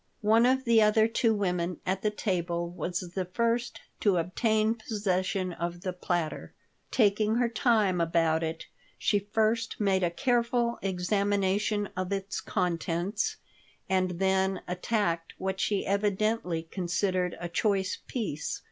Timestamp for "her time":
7.35-8.01